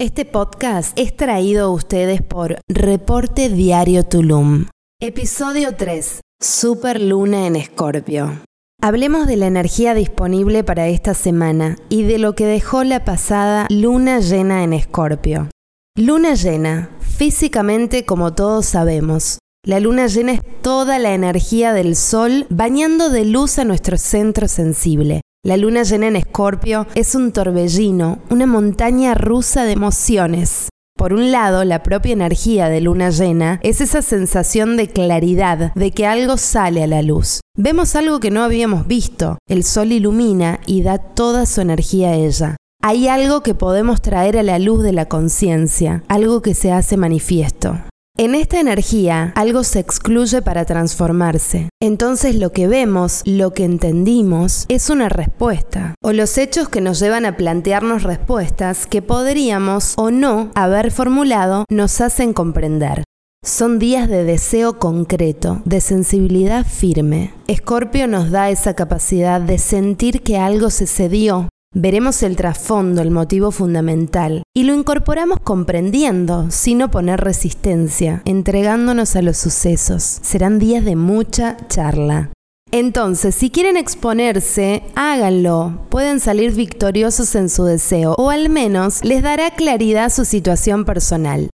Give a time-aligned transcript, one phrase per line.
[0.00, 4.66] Este podcast es traído a ustedes por Reporte Diario Tulum.
[5.00, 6.20] Episodio 3.
[6.42, 8.40] Super Luna en Escorpio.
[8.82, 13.68] Hablemos de la energía disponible para esta semana y de lo que dejó la pasada
[13.70, 15.48] luna llena en Escorpio.
[15.96, 19.38] Luna llena, físicamente como todos sabemos.
[19.64, 24.48] La luna llena es toda la energía del sol bañando de luz a nuestro centro
[24.48, 30.70] sensible, la luna llena en Escorpio es un torbellino, una montaña rusa de emociones.
[30.96, 35.90] Por un lado, la propia energía de luna llena es esa sensación de claridad, de
[35.90, 37.40] que algo sale a la luz.
[37.58, 39.36] Vemos algo que no habíamos visto.
[39.46, 42.56] El sol ilumina y da toda su energía a ella.
[42.82, 46.96] Hay algo que podemos traer a la luz de la conciencia, algo que se hace
[46.96, 47.78] manifiesto.
[48.16, 51.68] En esta energía algo se excluye para transformarse.
[51.82, 55.96] Entonces lo que vemos, lo que entendimos, es una respuesta.
[56.00, 61.64] O los hechos que nos llevan a plantearnos respuestas que podríamos o no haber formulado
[61.68, 63.02] nos hacen comprender.
[63.44, 67.34] Son días de deseo concreto, de sensibilidad firme.
[67.48, 73.10] Escorpio nos da esa capacidad de sentir que algo se cedió, Veremos el trasfondo, el
[73.10, 80.20] motivo fundamental, y lo incorporamos comprendiendo, sin oponer resistencia, entregándonos a los sucesos.
[80.22, 82.30] Serán días de mucha charla.
[82.70, 85.86] Entonces, si quieren exponerse, háganlo.
[85.90, 91.50] Pueden salir victoriosos en su deseo, o al menos les dará claridad su situación personal.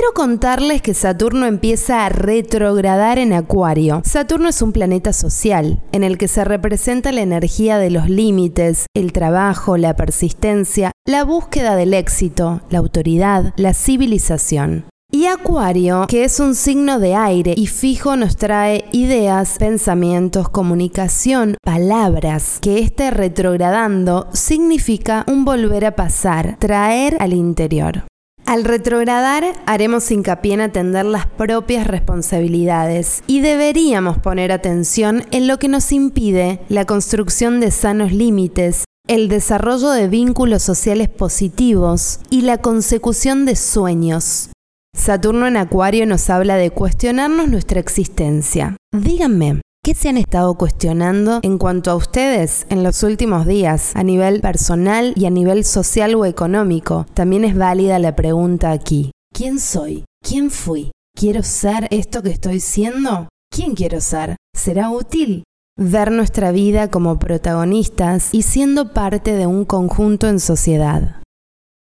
[0.00, 4.00] Quiero contarles que Saturno empieza a retrogradar en Acuario.
[4.02, 8.86] Saturno es un planeta social, en el que se representa la energía de los límites,
[8.96, 14.86] el trabajo, la persistencia, la búsqueda del éxito, la autoridad, la civilización.
[15.12, 21.58] Y Acuario, que es un signo de aire y fijo, nos trae ideas, pensamientos, comunicación,
[21.62, 28.04] palabras, que este retrogradando significa un volver a pasar, traer al interior.
[28.50, 35.60] Al retrogradar, haremos hincapié en atender las propias responsabilidades y deberíamos poner atención en lo
[35.60, 42.40] que nos impide la construcción de sanos límites, el desarrollo de vínculos sociales positivos y
[42.40, 44.50] la consecución de sueños.
[44.96, 48.76] Saturno en Acuario nos habla de cuestionarnos nuestra existencia.
[48.90, 54.04] Díganme, ¿Qué se han estado cuestionando en cuanto a ustedes en los últimos días, a
[54.04, 57.06] nivel personal y a nivel social o económico?
[57.12, 59.10] También es válida la pregunta aquí.
[59.34, 60.04] ¿Quién soy?
[60.22, 60.92] ¿Quién fui?
[61.18, 63.28] ¿Quiero ser esto que estoy siendo?
[63.52, 64.36] ¿Quién quiero ser?
[64.54, 65.42] ¿Será útil?
[65.76, 71.19] Ver nuestra vida como protagonistas y siendo parte de un conjunto en sociedad.